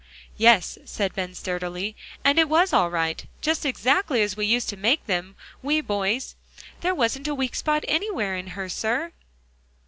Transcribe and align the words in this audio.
"Yes," 0.35 0.79
said 0.83 1.13
Ben 1.13 1.35
sturdily, 1.35 1.95
"and 2.23 2.39
it 2.39 2.49
was 2.49 2.73
all 2.73 2.89
right; 2.89 3.23
just 3.39 3.67
exactly 3.67 4.23
as 4.23 4.35
we 4.35 4.47
used 4.47 4.67
to 4.69 4.75
make 4.75 5.05
them, 5.05 5.35
we 5.61 5.79
boys; 5.79 6.33
there 6.79 6.95
wasn't 6.95 7.27
a 7.27 7.35
weak 7.35 7.53
spot 7.53 7.85
anywhere 7.87 8.35
in 8.35 8.47
her, 8.57 8.67
sir." 8.67 9.11